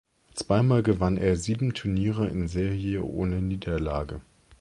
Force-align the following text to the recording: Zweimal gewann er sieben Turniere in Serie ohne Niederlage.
Zweimal 0.33 0.81
gewann 0.81 1.17
er 1.17 1.37
sieben 1.37 1.75
Turniere 1.75 2.27
in 2.27 2.47
Serie 2.47 3.03
ohne 3.03 3.39
Niederlage. 3.39 4.19